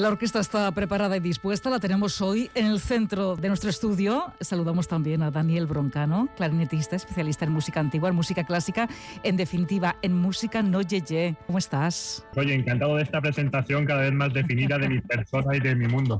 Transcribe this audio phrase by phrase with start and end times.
[0.00, 4.32] La orquesta está preparada y dispuesta, la tenemos hoy en el centro de nuestro estudio.
[4.40, 8.88] Saludamos también a Daniel Broncano, clarinetista, especialista en música antigua, en música clásica,
[9.22, 11.36] en definitiva, en música no yeye.
[11.46, 12.24] ¿Cómo estás?
[12.34, 15.86] Oye, encantado de esta presentación cada vez más definida de mi persona y de mi
[15.86, 16.18] mundo.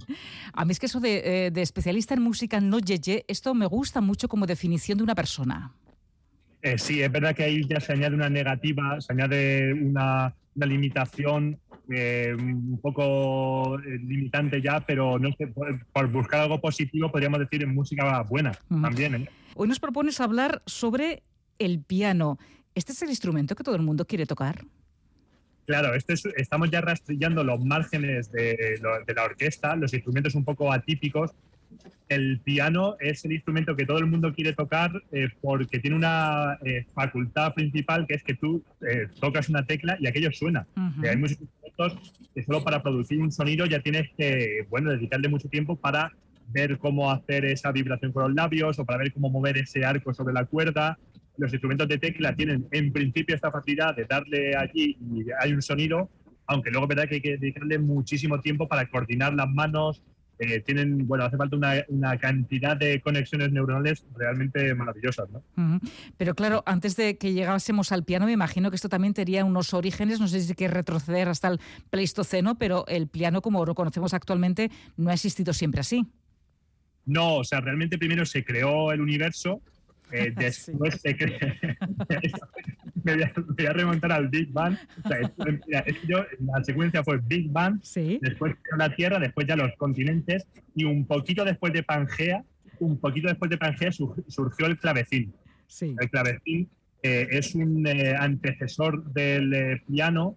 [0.52, 4.02] A mí es que eso de, eh, especialista en música no yeye, esto me gusta
[4.02, 5.72] mucho como definición de una persona.
[6.60, 10.66] Eh, sí, es verdad que ahí ya se añade una negativa, se añade una, una
[10.66, 17.40] limitación eh, un poco eh, limitante ya, pero no sé, por, buscar algo positivo podríamos
[17.40, 19.14] decir en música buena también.
[19.14, 19.28] ¿eh?
[19.54, 21.22] Hoy nos propones hablar sobre
[21.58, 22.38] el piano.
[22.74, 24.64] ¿Este es el instrumento que todo el mundo quiere tocar?
[25.66, 30.72] Claro, este estamos ya rastrillando los márgenes de, de la orquesta, los instrumentos un poco
[30.72, 31.32] atípicos
[32.10, 36.58] el piano es el instrumento que todo el mundo quiere tocar eh, porque tiene una
[36.64, 40.66] eh, facultad principal que es que tú eh, tocas una tecla y aquello suena.
[41.08, 45.48] hay muchos instrumentos que solo para producir un sonido ya tienes que, bueno, dedicarle mucho
[45.48, 46.12] tiempo para
[46.48, 50.12] ver cómo hacer esa vibración con los labios o para ver cómo mover ese arco
[50.12, 50.98] sobre la cuerda.
[51.36, 55.62] Los instrumentos de tecla tienen en principio esta facilidad de darle allí y hay un
[55.62, 56.10] sonido,
[56.46, 60.02] aunque luego es verdad que hay que dedicarle muchísimo tiempo para coordinar las manos,
[60.40, 65.42] eh, tienen, bueno, hace falta una, cantidad de conexiones neuronales realmente maravillosas, ¿no?
[66.16, 69.74] Pero claro, antes de que llegásemos al piano, me imagino que esto también tenía unos
[69.74, 73.74] orígenes, no sé si hay que retroceder hasta el Pleistoceno, pero el piano, como lo
[73.74, 76.06] conocemos actualmente, no ha existido siempre así.
[77.04, 79.60] No, o sea, realmente primero se creó el universo
[80.12, 81.38] eh, después se crea.
[83.04, 84.76] me, voy a, remontar al Big Bang.
[85.66, 87.80] la secuencia fue Big Bang,
[88.20, 92.44] después la Tierra, después ya los continentes, y un poquito después de Pangea,
[92.78, 95.32] un poquito después de Pangea surgió el clavecín.
[95.80, 96.68] El clavecín
[97.02, 100.36] eh, es un eh, antecesor del piano.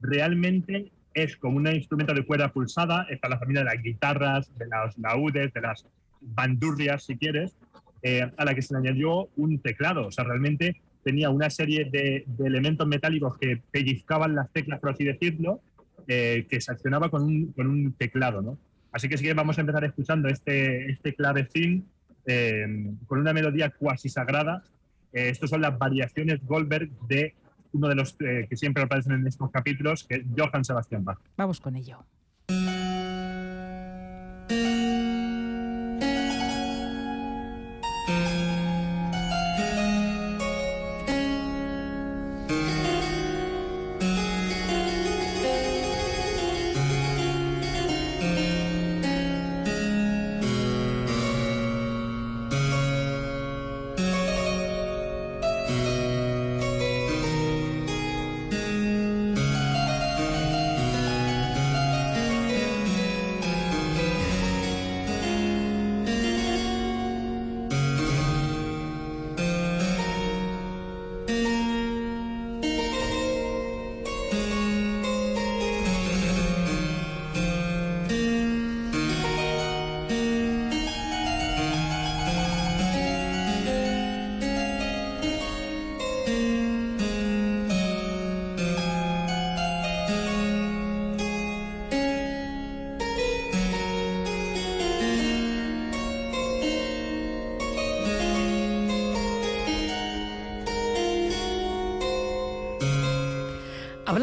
[0.00, 4.66] realmente es como un instrumento de cuerda pulsada, está la familia de las guitarras, de
[4.66, 5.86] los laudes, de las
[6.20, 7.56] bandurrias, si quieres,
[8.02, 10.06] eh, a la que se le añadió un teclado.
[10.06, 15.04] O sea, realmente tenía una serie de, elementos metálicos que pellizcaban las teclas, por así
[15.04, 15.60] decirlo,
[16.08, 18.42] eh, que se accionaba con un, teclado.
[18.42, 18.58] ¿no?
[18.90, 21.86] Así que sí que vamos a empezar escuchando este, este clavecín
[22.26, 24.64] eh, con una melodía cuasi sagrada.
[25.12, 27.36] Estas son las variaciones Goldberg de
[27.72, 31.20] uno de los que siempre aparecen en estos capítulos, que es Johann Sebastian Bach.
[31.36, 32.04] Vamos con ello.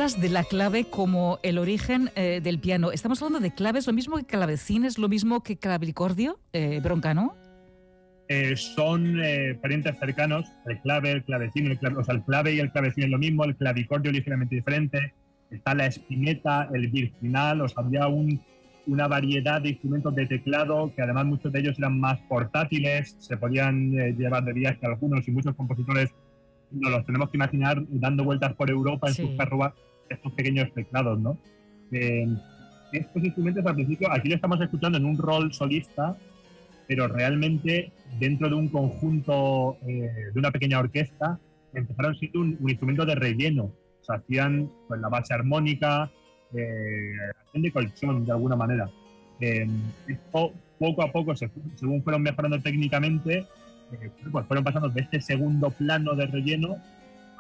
[0.04, 2.92] Hablas de la clave como el origen eh, del piano.
[2.92, 7.38] Estamos hablando de claves, lo mismo que clavecines, lo mismo que clavicordio, eh, broncano.
[8.28, 9.16] Eh, son
[9.62, 13.06] parientes cercanos, el clave, el clavecín, el clave, o sea, el clave y el clavecín
[13.06, 15.14] es lo mismo, el clavicordio ligeramente diferente,
[15.50, 21.02] está la espineta, el virginal, o sea, había una variedad de instrumentos de teclado que
[21.02, 25.56] además muchos de ellos eran más portátiles, se podían llevar de viaje algunos y muchos
[25.56, 26.14] compositores
[26.74, 29.74] nos los tenemos que imaginar dando vueltas por Europa en sus carruas,
[30.10, 31.38] estos pequeños teclados, ¿no?
[31.92, 32.28] Eh,
[32.92, 36.16] estos instrumentos al principio, aquí lo estamos escuchando en un rol solista,
[36.88, 41.40] pero realmente dentro de un conjunto, eh, de una pequeña orquesta,
[41.74, 43.74] empezaron siendo un, instrumento de relleno.
[44.02, 46.12] se hacían con la base armónica,
[46.54, 47.14] eh,
[47.54, 48.90] de colchón de alguna manera.
[49.40, 49.68] Eh,
[50.80, 53.46] poco a poco, según fueron mejorando técnicamente,
[53.92, 56.78] eh, pues fueron pasando de este segundo plano de relleno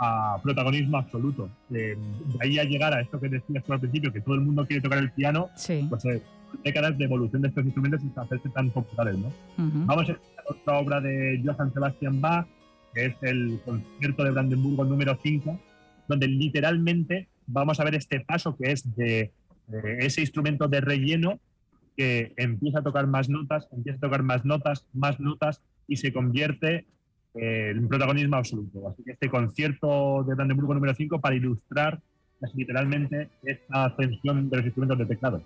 [0.03, 1.49] a protagonismo absoluto.
[1.69, 1.97] de
[2.41, 4.81] ahí a llegar a esto que decías tú al principio, que todo el mundo quiere
[4.81, 5.49] tocar el piano,
[5.89, 6.21] pues eh,
[6.63, 9.17] décadas de evolución de estos instrumentos y hacerse tan populares.
[9.17, 9.31] ¿no?
[9.57, 12.47] Vamos a escuchar otra obra de Johann Sebastian Bach,
[12.93, 15.59] que es el concierto de Brandenburgo número 5,
[16.07, 19.31] donde literalmente vamos a ver este paso que es de,
[19.99, 21.39] ese instrumento de relleno
[21.95, 26.11] que empieza a tocar más notas, empieza a tocar más notas, más notas y se
[26.11, 26.85] convierte
[27.35, 28.87] en protagonismo absoluto.
[28.89, 31.99] Así que este concierto de Brandenburgo número 5 para ilustrar
[32.53, 35.41] literalmente esta ascensión de los instrumentos de teclado.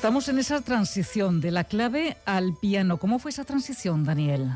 [0.00, 2.96] Estamos en esa transición de la clave al piano.
[2.96, 4.46] ¿Cómo fue esa transición, Daniel?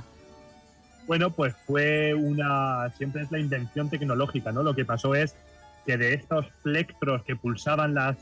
[1.06, 4.62] Bueno, pues fue una, siempre es la invención tecnológica, ¿no?
[4.62, 5.36] Lo que pasó es
[5.84, 8.16] que de estos plectros que pulsaban las,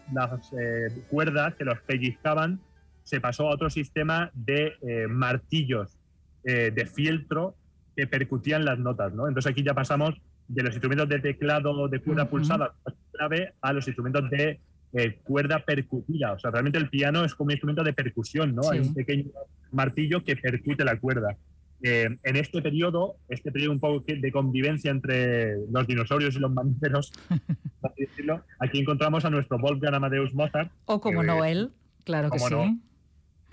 [0.59, 2.59] eh, cuerdas, que los pellizcaban,
[3.05, 5.97] se pasó a otro sistema de eh, martillos
[6.43, 7.55] eh, de fieltro
[7.95, 9.29] que percutían las notas, ¿no?
[9.29, 12.75] Entonces aquí ya pasamos de los instrumentos de teclado de cuerda pulsada
[13.13, 14.59] clave a los instrumentos de
[14.95, 16.33] eh, cuerda percutida.
[16.33, 18.71] O sea, realmente el piano es como un instrumento de percusión, ¿no?
[18.71, 19.31] Hay un pequeño
[19.71, 21.37] martillo que percute la cuerda.
[21.83, 26.53] Eh, en este periodo, este periodo un poco de convivencia entre los dinosaurios y los
[26.53, 27.13] mamíferos,
[27.97, 30.71] decirlo, aquí encontramos a nuestro Wolfgang Amadeus Mozart.
[30.85, 31.71] O como Noel,
[32.05, 32.45] claro que sí.
[32.51, 32.79] No,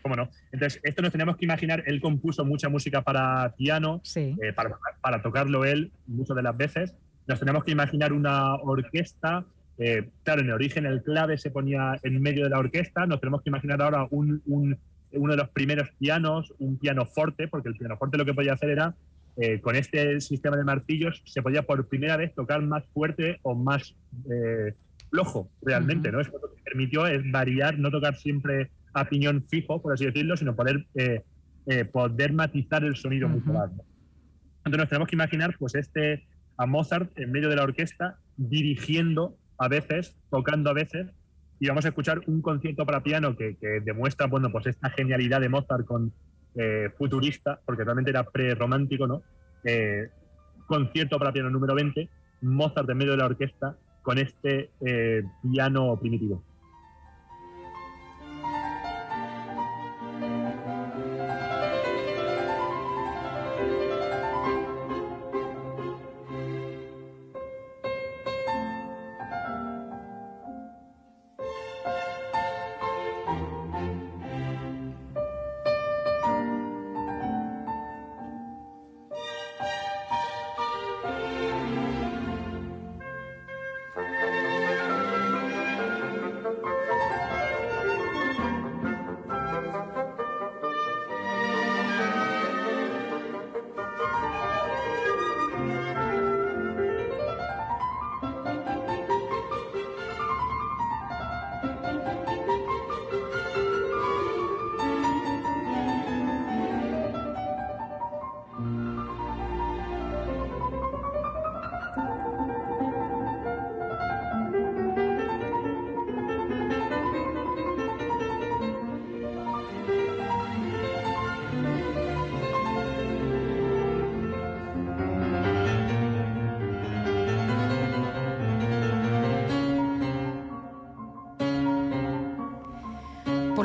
[0.01, 0.29] ¿Cómo no?
[0.51, 5.21] Entonces, esto nos tenemos que imaginar, él compuso mucha música para piano, eh, para, para,
[5.21, 6.93] tocarlo él muchas de las veces.
[7.27, 9.45] Nos tenemos que imaginar una orquesta
[9.81, 13.21] eh, claro, en el origen el clave se ponía en medio de la orquesta, nos
[13.21, 17.75] tenemos que imaginar ahora un, uno de los primeros pianos, un piano forte, porque el
[17.75, 18.93] piano forte lo que podía hacer era,
[19.37, 23.55] eh, con este sistema de martillos, se podía por primera vez tocar más fuerte o
[23.55, 23.95] más
[24.29, 24.73] eh,
[25.09, 26.19] flojo, realmente, ¿no?
[26.19, 30.35] Es lo que permitió es variar, no tocar siempre a piñón fijo, por así decirlo,
[30.35, 30.85] sino poder,
[31.93, 33.71] poder matizar el sonido mucho más.
[34.59, 36.27] Entonces nos tenemos que imaginar pues este
[36.57, 41.07] a Mozart en medio de la orquesta dirigiendo a veces, tocando a veces,
[41.59, 45.49] y vamos a escuchar un concierto para piano que, demuestra, bueno, pues esta genialidad de
[45.49, 46.13] Mozart con
[46.55, 49.21] eh, futurista, porque realmente era pre-romántico, ¿no?
[49.65, 50.09] Eh,
[50.67, 52.09] concierto para piano número 20,
[52.41, 56.43] Mozart en medio de la orquesta con este eh, piano primitivo.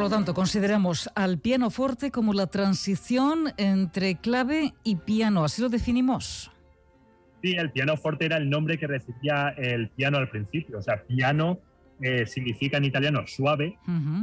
[0.04, 5.44] Lo tanto, consideramos al pianoforte como la transición entre clave y piano.
[5.44, 6.50] Así lo definimos.
[7.42, 10.78] Sí, el pianoforte era el nombre que recibía el piano al principio.
[10.78, 11.58] O sea, piano
[12.00, 13.78] eh, significa en italiano suave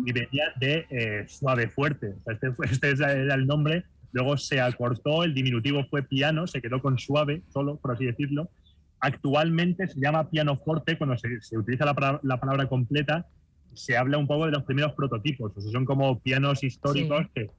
[0.06, 2.14] y venía de eh, suave fuerte.
[2.20, 3.86] O sea, este, este, era el nombre.
[4.12, 8.50] Luego se acortó, el diminutivo fue piano, se quedó con suave solo, por así decirlo.
[9.00, 13.26] Actualmente se llama pianoforte cuando se, utiliza la, la palabra completa
[13.74, 17.50] se habla un poco de los primeros prototipos, o sea, son como pianos históricos que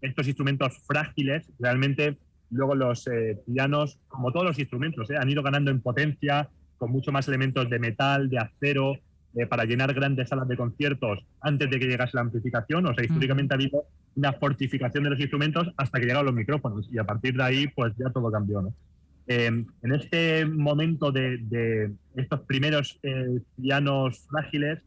[0.00, 2.18] estos instrumentos frágiles, realmente
[2.50, 6.90] luego los eh, pianos, como todos los instrumentos, eh, han ido ganando en potencia, con
[6.90, 8.98] mucho más elementos de metal, de acero,
[9.36, 12.86] eh, para llenar grandes salas de conciertos antes de que llegase la amplificación.
[12.86, 13.84] O sea, históricamente ha habido
[14.14, 17.66] una fortificación de los instrumentos hasta que llegaron los micrófonos y a partir de ahí,
[17.68, 18.62] pues ya todo cambió.
[18.62, 18.74] ¿no?
[19.26, 23.00] en este momento de, de estos primeros
[23.56, 24.82] pianos frágiles,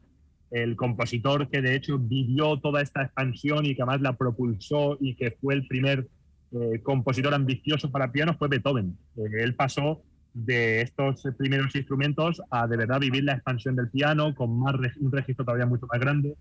[0.51, 5.16] el compositor que de hecho vivió toda esta expansión y que además la propulsó y
[5.16, 6.08] que fue el primer
[6.54, 8.98] eh, compositor ambicioso para piano fue Beethoven.
[9.18, 10.01] Eh, él pasó
[10.34, 15.12] de estos primeros instrumentos a de verdad vivir la expansión del piano con más un
[15.12, 16.36] registro todavía mucho más grande.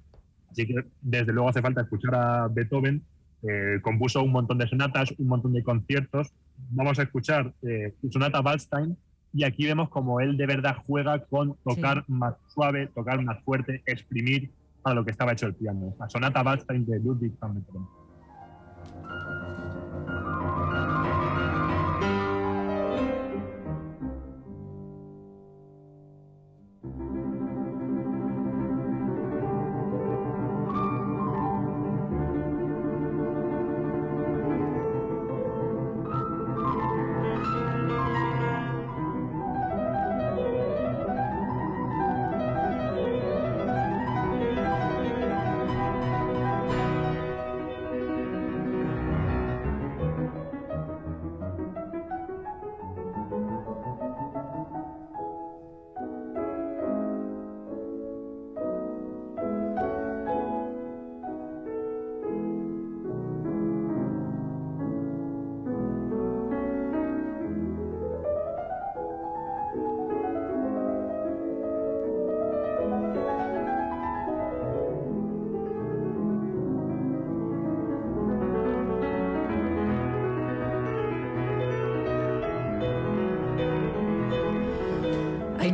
[0.50, 3.02] Así que desde luego hace falta escuchar a Beethoven.
[3.42, 6.32] Eh, compuso un montón de sonatas, un montón de conciertos.
[6.70, 7.52] Vamos a escuchar
[8.00, 8.96] su sonata Waldstein,
[9.36, 13.82] y aquí vemos como él de verdad juega con tocar más suave, tocar más fuerte,
[13.84, 14.50] exprimir
[14.80, 15.94] para lo que estaba hecho el piano.
[15.98, 18.05] La sonata Waldstein de Ludwig van Beethoven.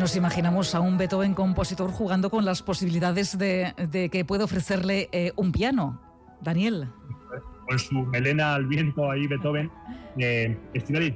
[0.02, 5.30] Nos imaginamos a un Beethoven compositor jugando con las posibilidades de, que puede ofrecerle eh,
[5.36, 6.02] un piano.
[6.40, 6.88] Daniel.
[7.68, 9.70] Con su melena al viento ahí, Beethoven.
[10.18, 10.58] Eh,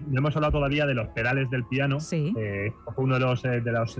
[0.06, 2.00] no hemos hablado todavía de los pedales del piano.
[2.00, 2.32] Sí.
[2.34, 3.94] Eh, fue uno de los eh, de las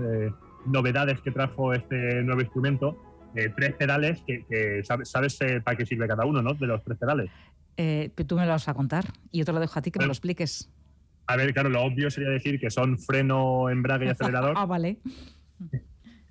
[0.65, 2.97] novedades que trajo este nuevo instrumento.
[3.55, 6.55] tres pedales que, sabes, sabes para qué sirve cada uno, ¿no?
[6.55, 7.29] De los tres pedales.
[8.25, 10.07] tú me lo vas a contar y yo te lo dejo a ti que me
[10.07, 10.67] lo expliques.
[11.27, 14.53] A ver, claro, lo obvio sería decir que son freno, embrague y acelerador.
[14.57, 14.97] ah, vale.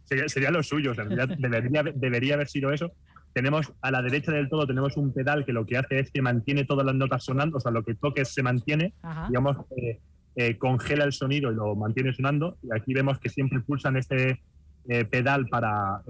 [0.05, 2.93] Sería, lo suyo, debería, debería haber sido eso.
[3.37, 6.23] Tenemos a la derecha del todo tenemos un pedal que lo que hace es que
[6.23, 8.95] mantiene todas las notas sonando, o sea, lo que toques se mantiene,
[9.29, 10.00] digamos, eh,
[10.37, 12.57] eh, congela el sonido y lo mantiene sonando.
[12.62, 14.41] Y aquí vemos que siempre pulsan este
[14.88, 16.00] eh, pedal para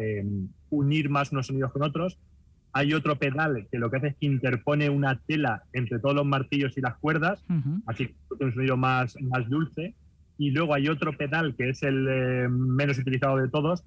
[0.71, 2.16] unir más unos sonidos con otros.
[2.76, 6.26] Hay otro pedal que lo que hace es que interpone una tela entre todos los
[6.26, 7.42] martillos y las cuerdas,
[7.87, 9.95] así que tiene un sonido más, más dulce.
[10.37, 13.83] Y luego hay otro pedal que es el eh, menos utilizado de todos.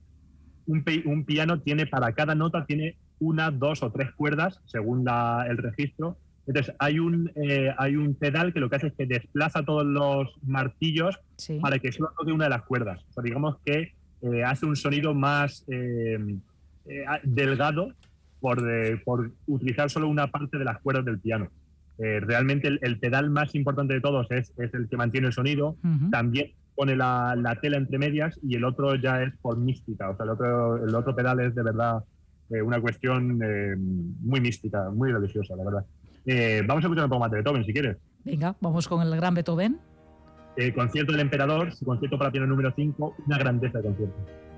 [0.65, 5.57] Un, un, piano tiene para cada nota tiene una, dos o tres cuerdas según el
[5.57, 6.17] registro.
[6.47, 9.85] Entonces hay un, eh, hay un pedal que lo que hace es que desplaza todos
[9.85, 11.19] los martillos
[11.61, 13.05] para que solo toque una de las cuerdas.
[13.07, 13.93] O sea, digamos que
[14.23, 15.63] eh, hace un sonido más
[17.23, 17.93] delgado
[18.39, 18.63] por,
[19.03, 21.49] por utilizar solo una parte de las cuerdas del piano.
[22.01, 25.75] Eh, realmente el, pedal más importante de todos es, es el que mantiene el sonido.
[26.11, 30.09] También pone la, la, tela entre medias y el otro ya es por mística.
[30.09, 32.01] O sea, el otro, el otro pedal es de verdad
[32.51, 35.85] eh, una cuestión eh, muy mística, muy religiosa, la verdad.
[36.65, 37.97] vamos a escuchar un poco más de Beethoven, si quieres.
[38.23, 39.77] Venga, vamos con el gran Beethoven.
[40.73, 44.48] concierto del Emperador, su concierto para piano número 5, una grandeza de concierto.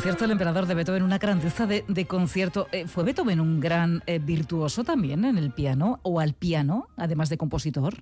[0.00, 2.68] Concierto del emperador de Beethoven, una grandeza de, concierto.
[2.72, 7.28] Eh, ¿Fue Beethoven un gran eh, virtuoso también en el piano o al piano, además
[7.28, 7.96] de compositor?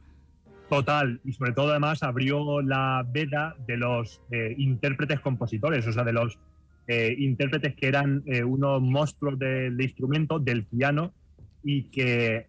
[0.71, 6.05] Total, y sobre todo además abrió la veda de los eh, intérpretes compositores, o sea,
[6.05, 6.39] de los
[6.87, 11.13] intérpretes que eran unos monstruos del instrumento, del piano,
[11.63, 12.47] y que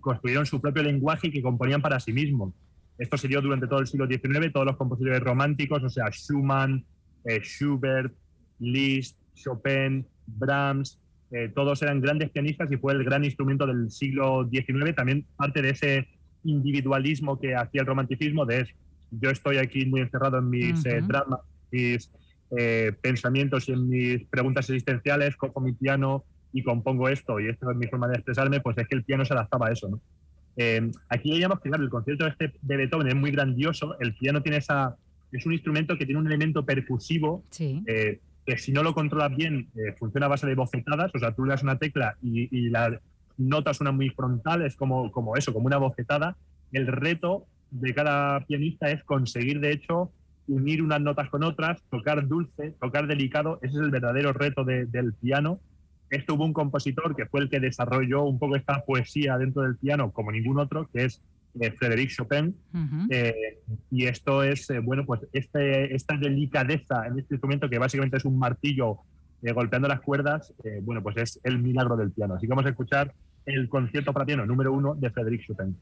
[0.00, 2.52] construyeron su propio lenguaje y que componían para sí mismos.
[2.98, 6.84] Esto se dio durante todo el siglo XIX, todos los compositores románticos, o sea, Schumann,
[7.24, 8.12] Schubert,
[8.62, 10.98] Liszt, Chopin, Brahms,
[11.32, 15.62] eh, todos eran grandes pianistas y fue el gran instrumento del siglo XIX, también parte
[15.62, 16.08] de ese
[16.44, 18.66] individualismo que hacía el romanticismo, de
[19.10, 21.40] yo estoy aquí muy encerrado en mis eh, dramas,
[21.70, 22.10] mis
[22.56, 27.70] eh, pensamientos y en mis preguntas existenciales, cojo mi piano y compongo esto, y esto
[27.70, 29.88] es mi forma de expresarme, pues es que el piano se adaptaba a eso.
[29.88, 30.00] ¿no?
[31.08, 34.58] aquí veíamos que claro, el concierto este de Beethoven es muy grandioso, el piano tiene
[34.58, 34.94] esa,
[35.32, 37.82] es un instrumento que tiene un elemento percusivo, sí
[38.44, 41.44] que si no lo controlas bien, eh, funciona a base de bofetadas, o sea, tú
[41.44, 43.00] le das una tecla y, la
[43.38, 46.36] nota suena muy frontal, es como, como eso, como una bofetada.
[46.70, 50.12] El reto de cada pianista es conseguir, de hecho,
[50.48, 55.14] unir unas notas con otras, tocar dulce, tocar delicado, ese es el verdadero reto del
[55.14, 55.60] piano.
[56.10, 59.76] Esto hubo un compositor que fue el que desarrolló un poco esta poesía dentro del
[59.76, 61.22] piano como ningún otro, que es
[61.60, 62.54] eh, Frédéric Chopin.
[63.10, 63.58] Eh,
[63.90, 68.24] y esto es, eh, bueno, pues este, esta delicadeza en este instrumento, que básicamente es
[68.24, 68.98] un martillo
[69.54, 72.34] golpeando las cuerdas, bueno, pues es el milagro del piano.
[72.34, 73.12] Así que vamos a escuchar
[73.44, 75.76] el concierto para piano número uno de Frédéric Chopin.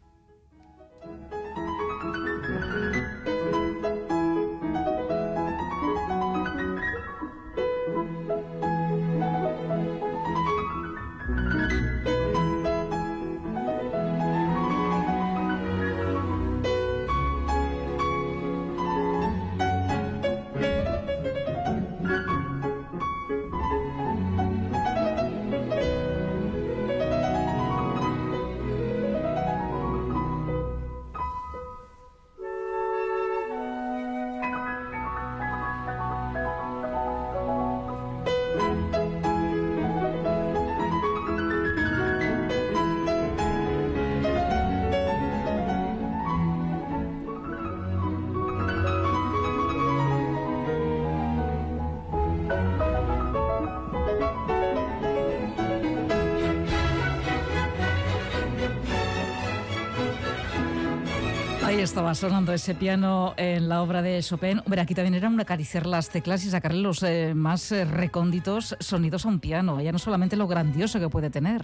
[62.01, 64.61] Estaba sonando ese piano en la obra de Chopin.
[64.61, 68.75] Hombre, aquí también era un acariciar las teclas y sacarle los eh, más eh, recónditos
[68.81, 71.61] sonidos a un piano, ya no solamente lo grandioso que puede tener.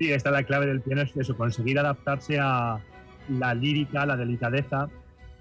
[0.00, 2.80] Sí, esta es la clave del piano, es eso, conseguir adaptarse a
[3.28, 4.88] la lírica, la delicadeza.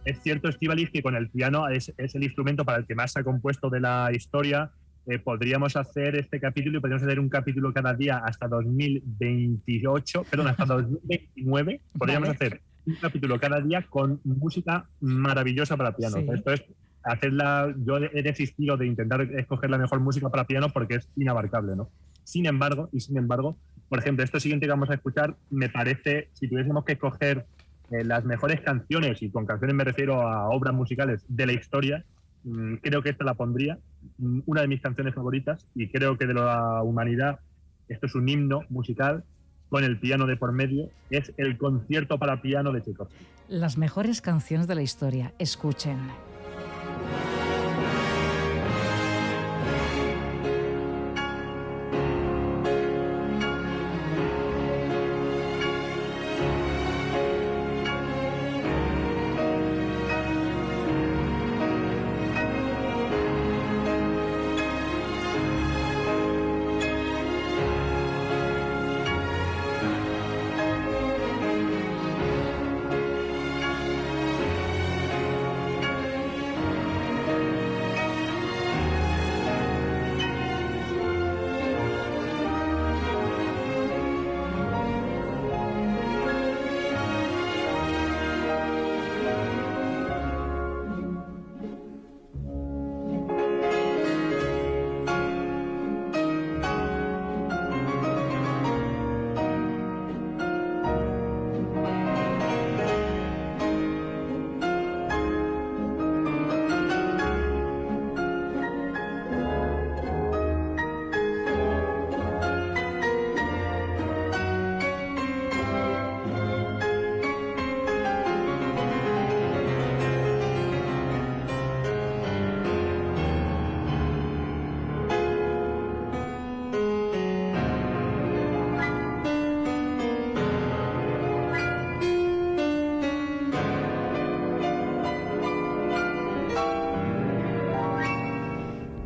[0.05, 3.21] Es cierto, Estivalis, que con el piano es, el instrumento para el que más se
[3.21, 4.69] ha compuesto de la historia.
[5.07, 10.49] Eh, podríamos hacer este capítulo y podríamos hacer un capítulo cada día hasta 2028, perdón,
[10.49, 11.81] hasta 2029.
[11.97, 16.17] Podríamos hacer un capítulo cada día con música maravillosa para piano.
[16.17, 16.63] Esto es
[17.03, 21.75] hacerla, yo he desistido de intentar escoger la mejor música para piano porque es inabarcable,
[21.75, 21.89] ¿no?
[22.23, 26.29] Sin embargo, y sin embargo, por ejemplo, esto siguiente que vamos a escuchar me parece,
[26.33, 27.45] si tuviésemos que escoger
[27.91, 32.05] eh, las mejores canciones, y con canciones me refiero a obras musicales de la historia,
[32.43, 33.79] mm, creo que esta la pondría,
[34.19, 37.39] mm, una de mis canciones favoritas, y creo que de la humanidad
[37.87, 39.23] esto es un himno musical
[39.69, 43.25] con el piano de por medio, es el concierto para piano de Tchaikovsky.
[43.47, 45.97] Las mejores canciones de la historia, escuchen.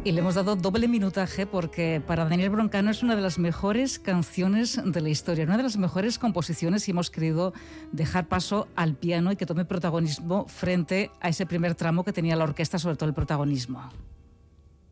[0.06, 4.00] Y le hemos dado doble minutaje porque para Daniel Broncano es una de las mejores
[4.00, 7.54] canciones de la historia, una de las mejores composiciones y hemos querido
[7.94, 12.36] dejar paso al piano y que tome protagonismo frente a ese primer tramo que tenía
[12.36, 13.90] la orquesta, sobre todo el protagonismo.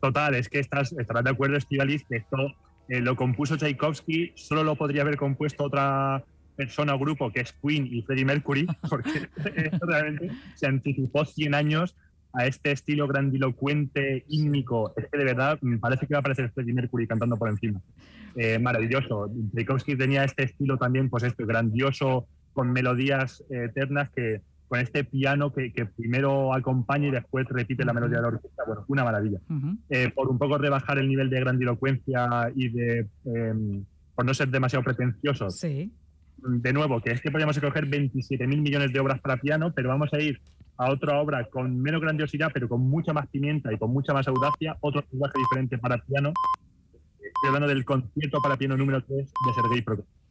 [0.00, 2.38] Total, es que estás, estarás de acuerdo, Estivalis, que esto
[2.88, 6.24] eh, lo compuso Tchaikovsky, solo lo podría haber compuesto otra
[6.56, 9.28] persona o grupo que es Queen y Freddie Mercury, porque
[9.82, 11.94] realmente se anticipó 100 años
[12.32, 14.92] a este estilo grandilocuente, ígnico.
[14.96, 17.80] Es que de verdad me parece que va a aparecer Freddie Mercury cantando por encima.
[18.34, 19.30] Eh, maravilloso.
[19.54, 25.04] Tchaikovsky tenía este estilo también, pues esto, grandioso, con melodías eh, eternas que con este
[25.04, 28.62] piano que, primero acompaña y después repite la melodía de la orquesta.
[28.66, 29.38] Bueno, una maravilla.
[29.90, 34.48] Eh, por un poco rebajar el nivel de grandilocuencia y de, em, por no ser
[34.48, 35.50] demasiado pretencioso.
[35.50, 35.92] Sí.
[36.38, 40.10] De nuevo, que es que podríamos escoger 27.000 millones de obras para piano, pero vamos
[40.14, 40.40] a ir
[40.76, 44.26] a otra obra con menos grandiosidad, pero con mucha más pimienta y con mucha más
[44.28, 46.32] audacia, otro lenguaje diferente para piano.
[47.46, 50.21] Hablando del concierto para piano número 3 de Sergei Prokofiev.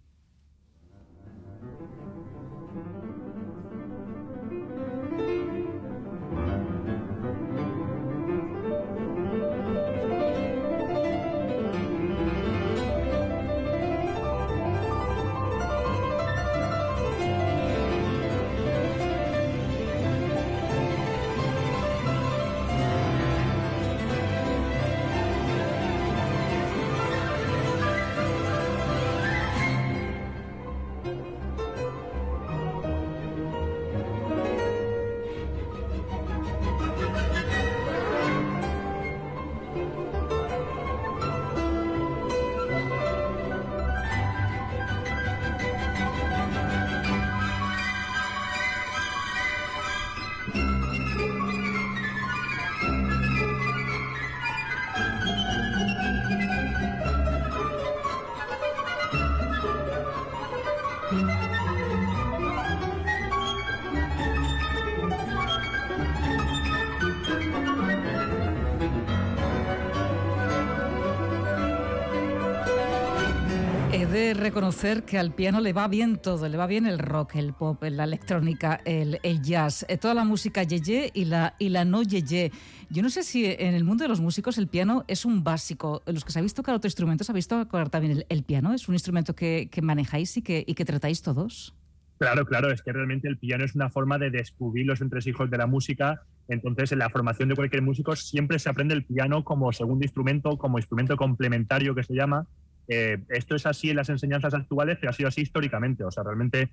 [74.38, 77.84] Reconocer que al piano le va bien todo, le va bien el rock, el pop,
[77.84, 82.52] la electrónica, el, jazz, eh, toda la música yeye y la, y la no yeye.
[82.89, 86.02] Yo no sé si en el mundo de los músicos el piano es un básico.
[86.06, 88.74] Los que sabéis tocar otro instrumento, ¿sabéis tocar también el, piano?
[88.74, 91.74] ¿Es un instrumento que, manejáis y que, y que tratáis todos?
[92.17, 95.58] Claro, claro, es que realmente el piano es una forma de descubrir los entresijos de
[95.58, 96.22] la música.
[96.48, 100.58] Entonces, en la formación de cualquier músico siempre se aprende el piano como segundo instrumento,
[100.58, 102.46] como instrumento complementario que se llama,
[102.88, 106.04] eh, esto es así en las enseñanzas actuales, pero ha sido así históricamente.
[106.04, 106.70] O sea, realmente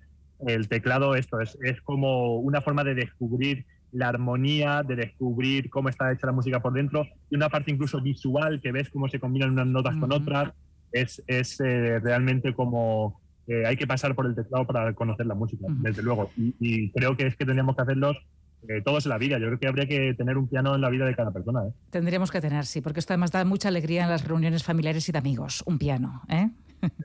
[0.47, 5.89] el teclado esto es, es como una forma de descubrir la armonía, de descubrir cómo
[5.89, 9.19] está hecha la música por dentro, y una parte incluso visual que ves cómo se
[9.19, 10.53] combinan unas notas con otras.
[10.93, 15.35] Es, es eh, realmente como eh, hay que pasar por el teclado para conocer la
[15.35, 16.31] música, desde luego.
[16.37, 18.17] Y, y, creo que es que tendríamos que hacerlos
[18.67, 19.39] eh, todos en la vida.
[19.39, 21.67] Yo creo que habría que tener un piano en la vida de cada persona.
[21.67, 21.73] ¿eh?
[21.91, 25.13] Tendríamos que tener, sí, porque esto además da mucha alegría en las reuniones familiares y
[25.13, 26.23] de amigos, un piano.
[26.29, 26.51] ¿eh?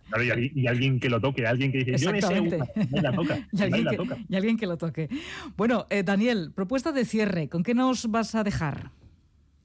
[0.10, 2.60] Claro, y, alguien que lo toque, alguien que dice, yo me sé
[2.92, 3.98] la toca, y, alguien que,
[4.30, 5.10] y, alguien que, lo toque.
[5.58, 8.92] Bueno, eh, Daniel, propuesta de cierre, ¿con qué nos vas a dejar?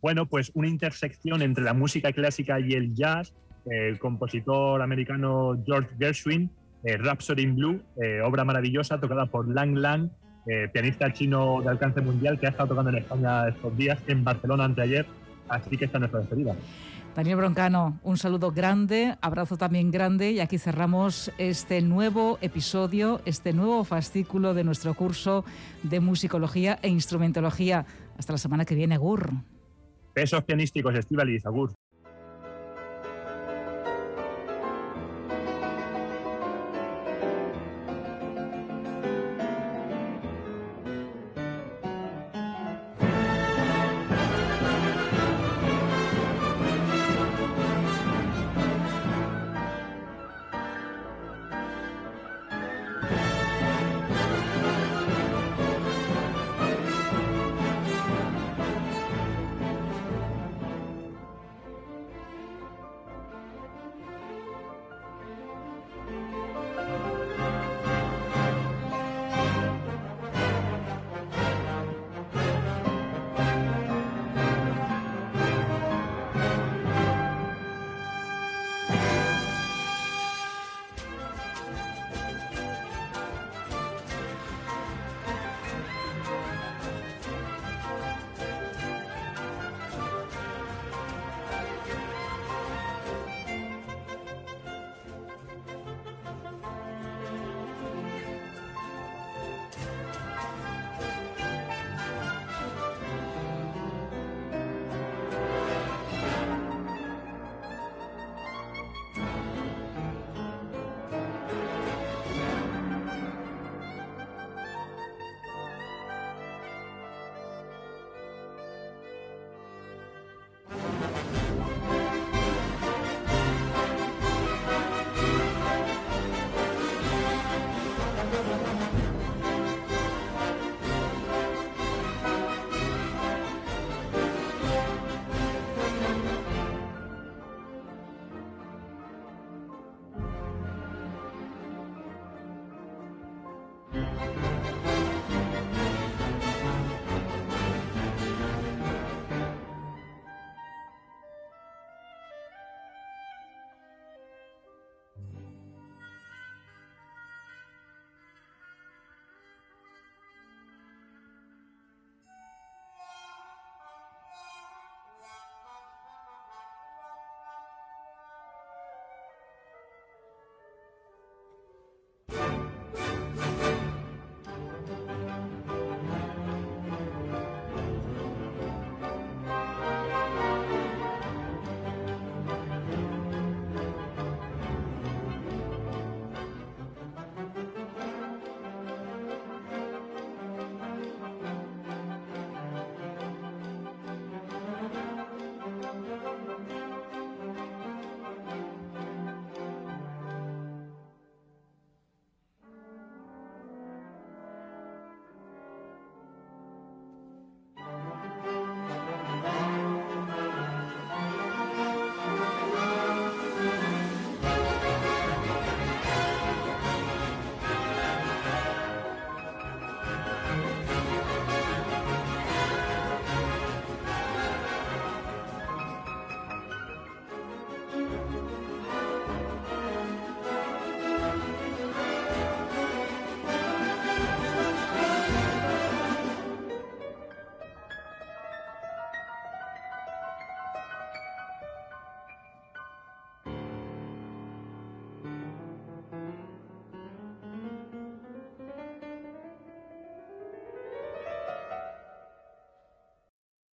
[0.01, 3.35] Bueno, pues una intersección entre la música clásica y el jazz,
[3.67, 6.51] el compositor americano George Gershwin,
[6.85, 7.83] Rhapsody in Blue,
[8.25, 10.11] obra maravillosa tocada por Lang Lang,
[10.49, 14.25] eh, pianista chino de alcance mundial que ha estado tocando en España estos días, en
[14.25, 15.07] Barcelona anteayer,
[15.49, 16.57] así que está nuestra despedida.
[17.15, 23.53] Daniel Broncano, un saludo grande, abrazo también grande y aquí cerramos este nuevo episodio, este
[23.53, 25.45] nuevo fascículo de nuestro curso
[25.83, 27.87] de musicología e instrumentología.
[28.17, 29.33] Hasta la semana que viene, Agur.
[30.15, 31.73] Pesos pianísticos, Estivalis, Agur.